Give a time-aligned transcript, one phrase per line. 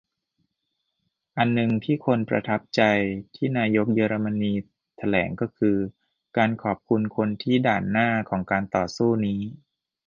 [1.37, 2.81] อันนึงที่คนประทับใจ
[3.35, 4.53] ที่นายกเยอรมนี
[4.97, 5.77] แถลงก็คือ
[6.37, 9.41] การขอบคุณคนที่ "ด่านหน้า" ของการต่อสู้นี้